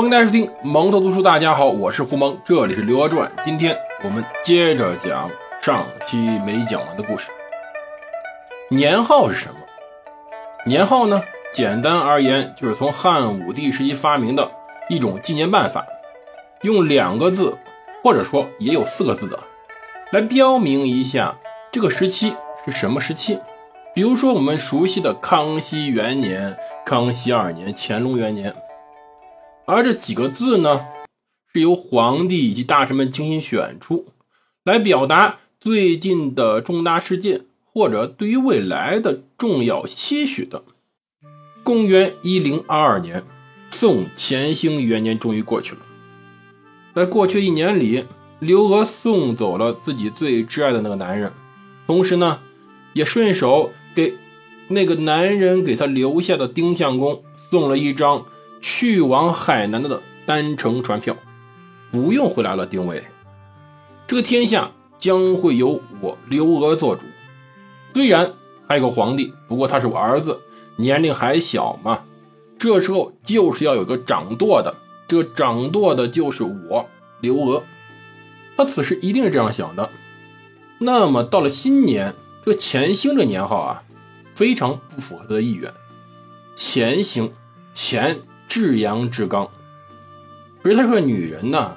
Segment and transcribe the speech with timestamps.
[0.00, 1.20] 欢迎大家收听蒙头读书。
[1.20, 3.30] 大家好，我是胡蒙，这里是《刘娥传》。
[3.44, 5.30] 今天我们接着讲
[5.60, 7.30] 上期没讲完的故事。
[8.70, 9.60] 年号是什么？
[10.64, 11.20] 年号呢？
[11.52, 14.50] 简单而言，就是从汉武帝时期发明的
[14.88, 15.84] 一种纪年办法，
[16.62, 17.58] 用两个字，
[18.02, 19.38] 或者说也有四个字的，
[20.12, 21.36] 来标明一下
[21.70, 23.38] 这个时期是什么时期。
[23.94, 26.56] 比如说我们熟悉的康熙元年、
[26.86, 28.54] 康熙二年、乾隆元年。
[29.70, 30.80] 而这几个字呢，
[31.54, 34.08] 是由皇帝以及大臣们精心选出
[34.64, 40.64] 来表达最近的重大事件，或者对于未来的重要期许的。
[41.62, 43.22] 公元一零二二年，
[43.70, 45.82] 宋乾兴元年终于过去了。
[46.92, 48.06] 在过去一年里，
[48.40, 51.32] 刘娥送走了自己最挚爱的那个男人，
[51.86, 52.40] 同时呢，
[52.92, 54.14] 也顺手给
[54.66, 58.26] 那个男人给他留下的丁相公送了一张。
[58.72, 61.16] 去往海南的单程船票，
[61.90, 62.64] 不用回来了。
[62.64, 63.02] 丁伟，
[64.06, 67.04] 这个天下将会由我刘娥做主。
[67.92, 68.32] 虽然
[68.68, 70.40] 还有个皇帝，不过他是我儿子，
[70.76, 72.04] 年龄还小嘛。
[72.56, 74.72] 这时候就是要有个掌舵的，
[75.08, 76.88] 这掌舵的就是我
[77.20, 77.64] 刘娥。
[78.56, 79.90] 他此时一定是这样想的。
[80.78, 82.14] 那么到了新年，
[82.46, 83.82] 这乾兴这年号啊，
[84.36, 85.74] 非常不符合他的意愿。
[86.56, 87.32] 乾兴，
[87.74, 88.20] 乾。
[88.50, 89.48] 至阳至刚，
[90.60, 91.76] 可是她是个女人呢，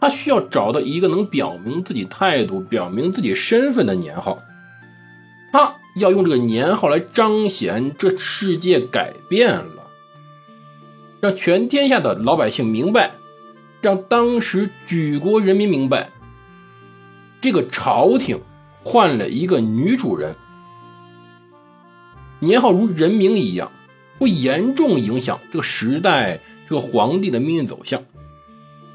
[0.00, 4.38] 她需要找到一个能表明自己态度、表明自己身份的年号。
[5.52, 9.90] 她要用这个年号来彰显这世界改变了，
[11.20, 13.10] 让全天下的老百姓明白，
[13.80, 16.08] 让当时举国人民明白，
[17.40, 18.40] 这个朝廷
[18.84, 20.36] 换了一个女主人，
[22.38, 23.72] 年号如人名一样。
[24.22, 26.38] 会严重影响这个时代
[26.68, 28.00] 这个皇帝的命运走向，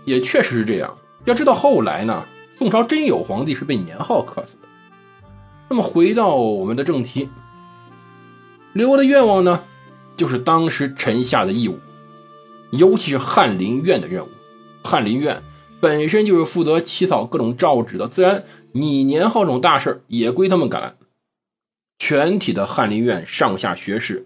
[0.05, 0.97] 也确实是这样。
[1.25, 2.25] 要知道后来呢，
[2.57, 4.61] 宋朝真有皇帝是被年号克死的。
[5.67, 7.27] 那么回到我们的正题，
[8.71, 9.65] 刘的愿望呢，
[10.15, 11.77] 就是当时臣下的义务，
[12.71, 14.29] 尤其是翰林院的任务。
[14.85, 15.43] 翰林院
[15.81, 20.95] 本身就是负责起草各种诏旨的，自然你年号这种大事也归他们干。
[21.99, 24.25] 全体的翰林院上下学士。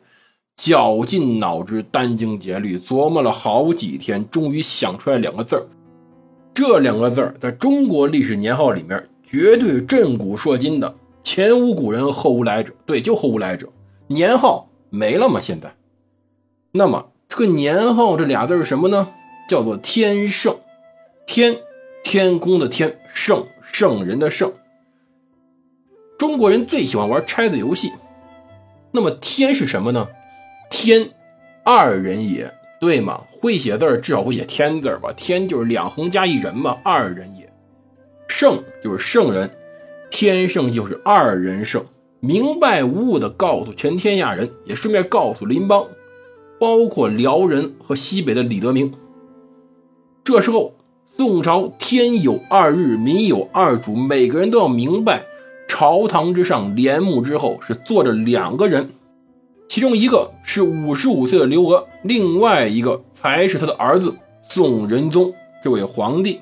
[0.56, 5.66] 绞尽脑汁，殚精竭虑，琢磨了好几天，终于想出来两个字儿。
[6.54, 12.74] 这两个字儿在中国历史年号里面绝对震古烁今的，前无古人，后无来者。
[12.86, 13.68] 对，就后无来者。
[14.08, 15.40] 年号没了吗？
[15.42, 15.74] 现在，
[16.74, 19.08] 那么这个年号这俩字是什么呢？
[19.50, 20.56] 叫做天圣。
[21.26, 21.58] 天，
[22.04, 24.52] 天空的天；圣，圣人的圣。
[26.18, 27.92] 中国人最喜欢玩拆字游戏。
[28.92, 30.08] 那么天是什么呢？
[30.72, 31.08] 天，
[31.64, 33.22] 二人也，对吗？
[33.30, 35.14] 会写字至少会写天字吧？
[35.16, 37.48] 天就是两横加一人嘛，二人也。
[38.28, 39.52] 圣就是圣人，
[40.10, 41.86] 天圣就是二人圣，
[42.22, 45.86] 明白无误的告诉全天下人，也顺便告诉邻邦，
[46.58, 48.94] 包括辽人和西北的李德明。
[50.24, 50.74] 这时候，
[51.18, 55.24] 宋朝天有二日，民有二主，每个人都要明白，
[55.68, 58.90] 朝堂之上，帘幕之后是坐着两个人。
[59.72, 65.34] 其中一个是五十五岁的刘娥，另外一个才是他的儿子宋仁宗
[65.64, 66.42] 这位皇帝。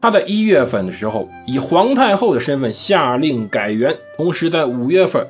[0.00, 5.28] 他在一月份的时候以皇太后的身份下令改元，同时在五月份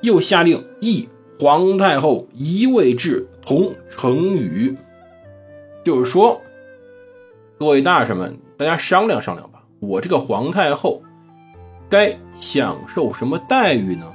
[0.00, 1.06] 又下令议
[1.38, 4.74] 皇太后一位制同成语。
[5.84, 6.40] 就是说，
[7.58, 11.02] 各位大臣们，大家商量商量吧，我这个皇太后
[11.90, 14.10] 该享受什么待遇呢？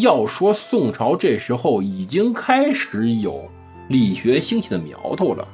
[0.00, 3.48] 要说宋朝这时候已经开始有
[3.88, 5.46] 理学兴起的苗头了。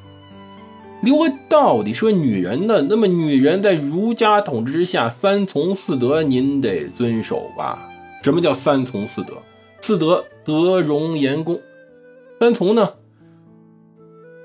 [1.02, 2.86] 刘娥到底是个女人呢？
[2.88, 7.90] 那么女人在儒家统治之下，三从四德您得遵守吧？
[8.22, 9.34] 什么叫三从四德？
[9.82, 11.60] 四德：德、容、颜、恭。
[12.40, 12.94] 三从呢？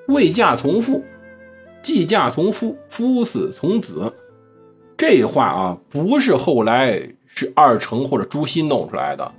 [0.09, 1.03] 未嫁从父，
[1.81, 4.13] 既嫁从夫，夫死从子。
[4.97, 9.31] 这话啊，不是后来是二程或者朱熹弄出来的。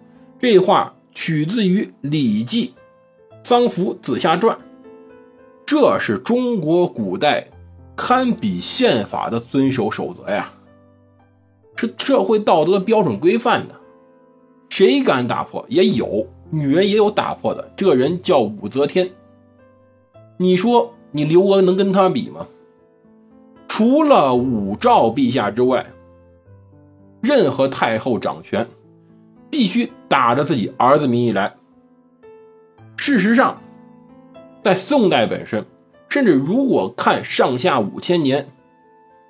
[0.43, 2.69] 这话取自于《礼记·
[3.47, 4.57] 丧服子夏传》，
[5.67, 7.47] 这是中国古代
[7.95, 10.51] 堪比宪法的遵守守则呀，
[11.77, 13.75] 是社会道德的标准规范的。
[14.71, 15.63] 谁敢打破？
[15.69, 19.11] 也有女人也有打破的，这人叫武则天。
[20.39, 22.47] 你说你刘娥能跟他比吗？
[23.69, 25.85] 除了武曌陛下之外，
[27.21, 28.67] 任何太后掌权。
[29.51, 31.53] 必须打着自己儿子名义来。
[32.97, 33.61] 事实上，
[34.63, 35.65] 在宋代本身，
[36.09, 38.47] 甚至如果看上下五千年，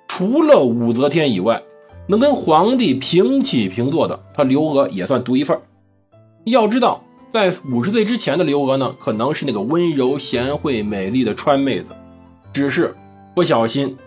[0.07, 1.61] 除了武则天以外，
[2.07, 5.57] 能跟皇帝平起平坐的，他刘娥也算独一份
[6.43, 7.01] 要知道，
[7.31, 11.95] 在五十岁之前的刘娥呢，可能是那个温柔贤惠、美丽的川妹子，
[12.51, 12.93] 只是
[13.33, 13.97] 不小心，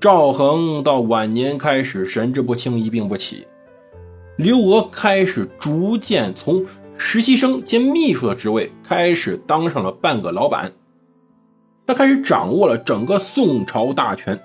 [0.00, 3.46] 赵恒到晚年开始神志不清、一病不起，
[4.42, 6.64] 刘娥开始逐渐从。
[6.96, 10.72] 实习生兼秘书的职位开始当上了半个老板，
[11.86, 14.38] 他开始掌握了整个宋朝大权，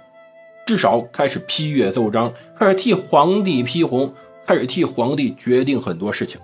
[0.65, 4.13] 至少开始批阅奏章，开始替皇帝批红，
[4.45, 6.39] 开始替皇帝决定很多事情。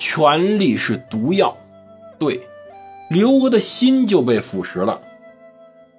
[0.00, 1.56] 权力是毒药，
[2.18, 2.40] 对，
[3.10, 5.00] 刘娥的心就被腐蚀了，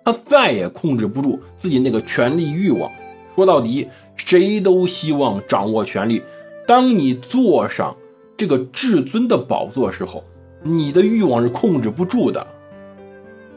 [0.04, 2.90] 他再也控制不住自己那个权力欲望。
[3.36, 6.22] 说到底，谁都希望掌握权力。
[6.70, 7.96] 当你坐上。
[8.38, 10.24] 这个至尊的宝座时候，
[10.64, 12.48] 你的欲望是控制不住的。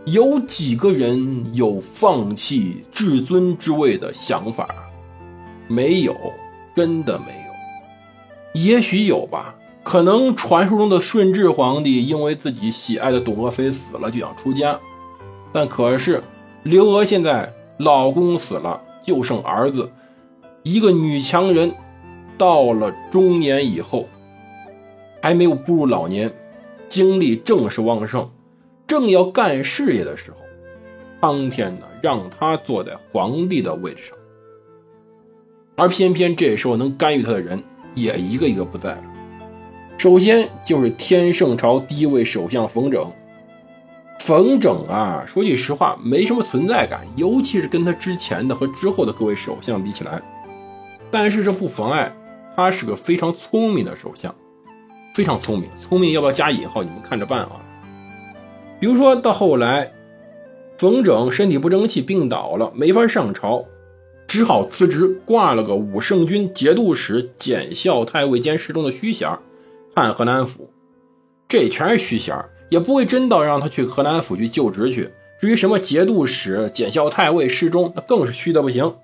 [0.06, 4.66] 有几个人有放弃至尊之位的想法？
[5.68, 6.16] 没有，
[6.74, 8.60] 真的没有。
[8.60, 9.54] 也许有吧，
[9.84, 14.76] 可能传说中的顺治皇帝因为自己喜爱的董鄂妃死了就想出家，
[15.52, 16.20] 但可是
[16.64, 19.92] 刘娥现在老公死了，就剩儿子，
[20.64, 21.72] 一个女强人，
[22.42, 24.08] 到了中年以后。
[25.22, 26.28] 还没有步入老年，
[26.88, 28.28] 精力正是旺盛，
[28.88, 30.38] 正要干事业的时候，
[31.20, 34.18] 苍天呢让他坐在皇帝的位置上，
[35.76, 37.62] 而偏偏这时候能干预他的人
[37.94, 39.04] 也一个一个不在了。
[39.96, 43.08] 首先就是天圣朝第一位首相冯拯，
[44.18, 50.20] 冯拯啊，说句实话，没什么存在感，尤其是跟他之前的和之后的各位首相比起来，
[51.12, 52.12] 但是这不妨碍
[52.56, 54.34] 他是个非常聪明的首相。
[55.14, 56.82] 非常聪明，聪明要不要加引号？
[56.82, 57.52] 你们看着办啊。
[58.80, 59.92] 比如说到后来，
[60.78, 63.64] 冯拯身体不争气，病倒了，没法上朝，
[64.26, 69.28] 只好辞职，挂了个武圣军节度使、检校太尉兼侍中的虚衔，
[69.94, 70.70] 判河南府。
[71.46, 72.34] 这全是虚衔，
[72.70, 75.10] 也不会真到让他去河南府去就职去。
[75.38, 78.94] 至于什么节度使、检校太尉、侍中，那更是虚的不行。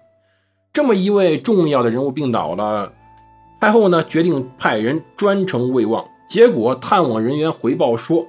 [0.73, 2.95] 这么一位重要的人物病倒了。
[3.61, 8.27] 太后呢，决定派人专程慰望，结果探望人员回报说：“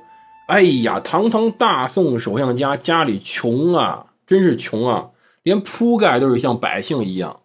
[0.47, 5.09] 哎呀，堂堂大宋首相家家里穷啊，真是穷啊，
[5.43, 7.41] 连铺盖都是像百姓一样。”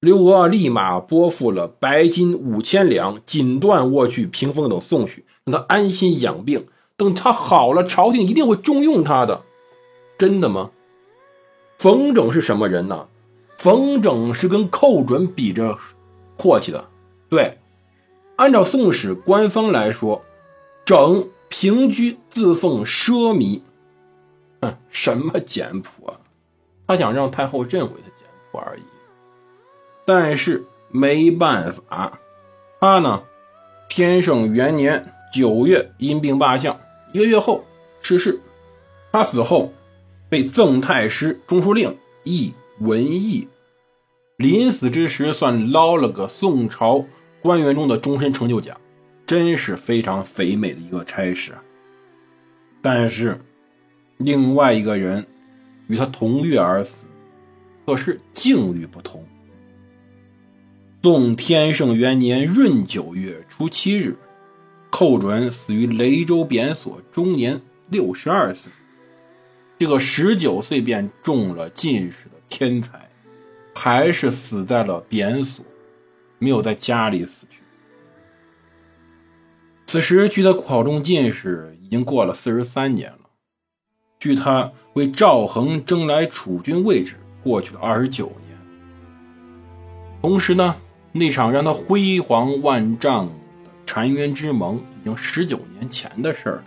[0.00, 6.66] 刘娥立马拨付了白金五千两、锦缎卧具、屏风等送去，让他安心养病。
[6.98, 9.42] 等他好了，朝廷一定会重用他的。
[10.18, 10.70] 真的吗？
[11.78, 13.08] 冯拯是什么人呢？
[13.56, 15.78] 冯拯是跟寇准比着
[16.36, 16.84] 阔气的。
[17.28, 17.58] 对，
[18.36, 20.24] 按照《宋史》官方来说，
[20.84, 23.62] 整平居自奉奢靡，
[24.60, 26.20] 哼，什么简朴啊？
[26.86, 28.82] 他想让太后认为他简朴而已。
[30.04, 32.20] 但是没办法，
[32.80, 33.24] 他呢，
[33.88, 36.78] 天圣元年九月因病罢相，
[37.12, 37.64] 一个月后
[38.00, 38.40] 逝世。
[39.10, 39.72] 他死后
[40.28, 43.48] 被赠太师、中书令，译文艺。
[44.36, 47.06] 临死之时，算捞了个宋朝。
[47.46, 48.78] 官员中的终身成就奖，
[49.24, 51.54] 真是非常肥美的一个差事。
[52.82, 53.40] 但是，
[54.18, 55.26] 另外一个人
[55.86, 57.06] 与他同月而死，
[57.86, 59.24] 可是境遇不同。
[61.02, 64.16] 宋天圣元年闰九月初七日，
[64.90, 68.72] 寇准死于雷州贬所，终年六十二岁。
[69.78, 73.08] 这个十九岁便中了进士的天才，
[73.74, 75.64] 还是死在了贬所。
[76.38, 77.60] 没有在家里死去。
[79.86, 83.30] 此时距他考中进士已经过了四十三年了，
[84.18, 88.58] 距他为赵恒争来储君位置过去了二十九年。
[90.20, 90.74] 同时呢，
[91.12, 96.64] 那场让他辉煌万丈的澶渊之盟已经十九年前的事了，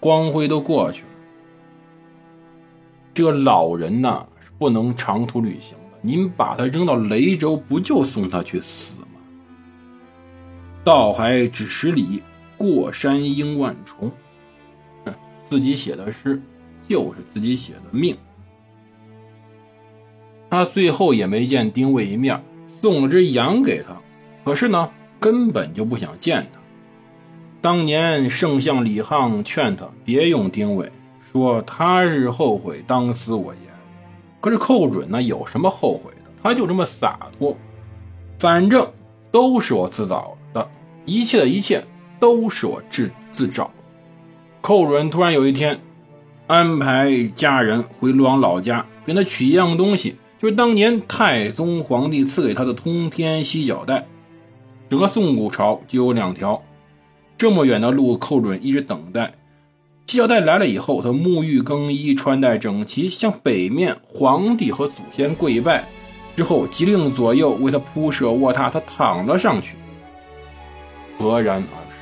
[0.00, 1.08] 光辉都过去了。
[3.14, 5.78] 这个老人呢，是不能长途旅行。
[6.00, 9.06] 您把他扔到雷州，不就送他去死吗？
[10.84, 12.22] 道还只十里，
[12.56, 14.10] 过山应万重。
[15.48, 16.40] 自己写的诗，
[16.88, 18.16] 就是自己写的命。
[20.50, 22.42] 他最后也没见丁谓一面，
[22.80, 23.96] 送了只羊给他，
[24.44, 26.60] 可是呢，根本就不想见他。
[27.60, 33.52] 当年圣相李沆劝他别用丁谓，说他日后悔当死我。
[34.46, 35.20] 可是寇准呢？
[35.20, 36.30] 有什么后悔的？
[36.40, 37.58] 他就这么洒脱，
[38.38, 38.88] 反正
[39.32, 40.70] 都是我自找的，
[41.04, 41.84] 一切的一切
[42.20, 43.68] 都是我自自找。
[44.60, 45.80] 寇准突然有一天
[46.46, 54.06] 安排家人回洛阳老家，给他取一样东西，就是当年太宗皇帝赐给他的通天犀角带。
[54.88, 56.62] 整个宋古朝就有两条，
[57.36, 59.34] 这么远的路，寇准一直等待。
[60.06, 65.84] 犀角带来了以后，他沐浴更衣，穿戴整齐，向北面皇帝和祖先跪拜，
[66.36, 69.74] 之后急令左右为他铺设卧榻，他躺了上去，
[71.18, 71.96] 赫然而逝。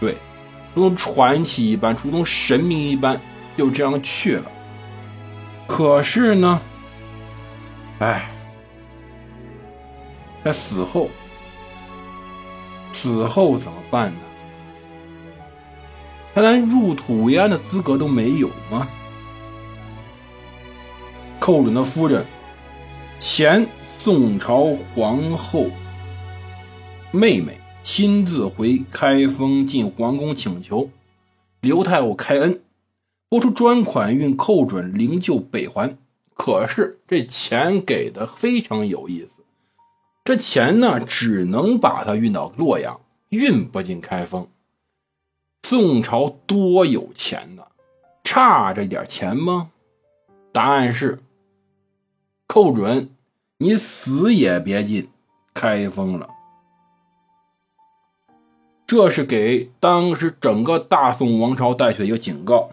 [0.00, 0.16] 对，
[0.74, 3.18] 如同传奇一般，如同神明一般，
[3.56, 4.50] 就这样去了。
[5.68, 6.60] 可是呢，
[8.00, 8.28] 哎，
[10.42, 11.08] 在死后，
[12.92, 14.18] 死后怎么办呢？
[16.38, 18.86] 他连入土为安的资格都没有吗？
[21.40, 22.24] 寇准的夫人，
[23.18, 23.66] 前
[23.98, 25.66] 宋朝皇后
[27.10, 30.88] 妹妹亲自回开封进皇宫请求
[31.60, 32.60] 刘太后开恩，
[33.28, 35.98] 拨出专款运寇准灵柩北还。
[36.34, 39.42] 可是这钱给的非常有意思，
[40.24, 44.46] 这钱呢只能把他运到洛阳，运不进开封。
[45.70, 47.62] 宋朝多有钱呢，
[48.24, 49.70] 差这点钱吗？
[50.50, 51.18] 答案是：
[52.46, 53.10] 寇准，
[53.58, 55.10] 你死也别进
[55.52, 56.30] 开封了。
[58.86, 62.70] 这是给当时整个大宋王朝带去一个警告。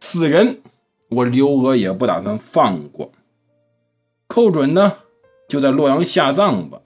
[0.00, 0.62] 死人，
[1.10, 3.12] 我刘娥也不打算放过。
[4.26, 4.94] 寇准呢，
[5.46, 6.80] 就在洛阳下葬吧。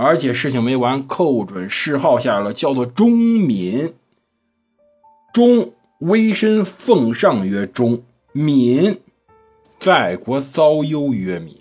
[0.00, 3.94] 而且事情没完，寇准谥号下来了，叫做忠敏。
[5.32, 7.96] 忠，威身奉上曰忠；
[8.32, 9.00] 敏，
[9.76, 11.52] 在国遭忧曰敏；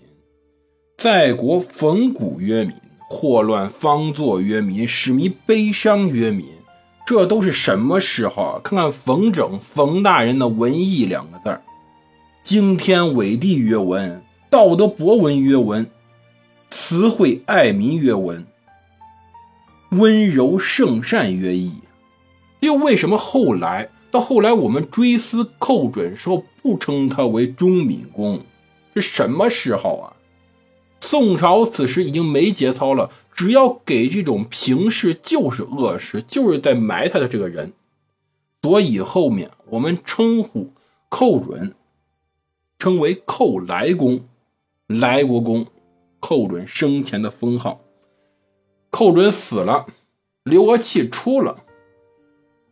[0.96, 2.76] 在国逢谷曰敏；
[3.10, 6.46] 祸乱方作曰敏；使民悲伤曰敏。
[7.08, 8.62] 这都是什么谥号啊？
[8.64, 11.64] 看看冯整冯大人的文艺两个字儿，
[12.44, 15.90] 惊天伟地曰文，道德博文曰文。
[16.90, 18.48] 慈惠爱民曰文，
[19.90, 21.82] 温柔圣善曰义。
[22.62, 28.46] 又为什么后来到后来我们追思寇准时候不称他为忠敏公？
[28.96, 30.16] 是什么谥号啊？
[31.02, 37.74] 宋朝此时已经没节操了，只要给这种平事就是恶事，就是在埋汰的这个人。
[38.62, 40.72] 所以后面我们称呼
[41.10, 41.76] 寇准，
[42.80, 44.22] 称为寇来公，
[44.88, 45.68] 来国公。
[46.20, 47.82] 寇准生前的封号，
[48.90, 49.86] 寇准死了，
[50.44, 51.64] 刘娥气出了，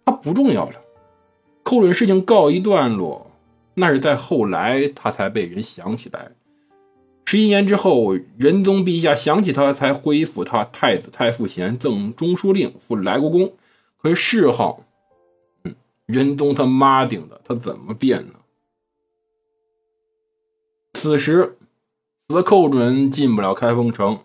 [0.03, 0.81] 他不重要了。
[1.63, 3.31] 寇准事情告一段落，
[3.75, 6.31] 那是在后来他才被人想起来。
[7.25, 13.53] 十一年之后，仁宗陛下想起他，才恢复他太子太傅衔，赠中书令，复来国公。
[13.97, 14.83] 可是谥号，
[15.63, 15.75] 嗯，
[16.05, 18.33] 仁宗他妈定的，他怎么变呢？
[20.93, 21.57] 此时。
[22.29, 24.19] 死寇准进不了开封城，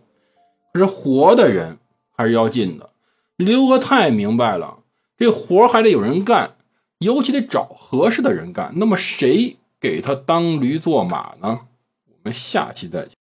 [0.73, 1.78] 可是活的人
[2.16, 2.90] 还是要进的。
[3.37, 4.78] 刘娥太明白了，
[5.19, 6.57] 这活还得有人干，
[7.00, 8.73] 尤其得找合适的人干。
[8.76, 11.61] 那么谁给他当驴做马呢？
[12.07, 13.12] 我们下期再见。